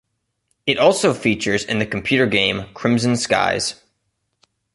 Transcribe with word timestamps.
It 0.65 0.79
also 0.79 1.13
features 1.13 1.63
in 1.63 1.77
the 1.77 1.85
computer 1.85 2.25
game 2.25 2.73
"Crimson 2.73 3.15
Skies". 3.15 3.81